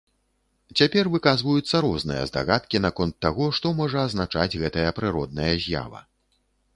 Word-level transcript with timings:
Цяпер 0.79 1.09
выказваюцца 1.15 1.81
розныя 1.85 2.23
здагадкі 2.29 2.81
наконт 2.87 3.15
таго, 3.25 3.49
што 3.57 3.73
можа 3.81 3.99
азначаць 4.09 4.59
гэтая 4.63 4.87
прыродная 5.01 5.51
з'ява. 5.67 5.99